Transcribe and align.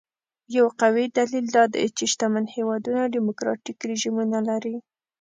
یو 0.57 0.67
قوي 0.81 1.05
دلیل 1.17 1.45
دا 1.55 1.63
دی 1.73 1.85
چې 1.97 2.03
شتمن 2.11 2.45
هېوادونه 2.55 3.11
ډیموکراټیک 3.15 3.77
رژیمونه 3.89 4.39
لري. 4.49 4.75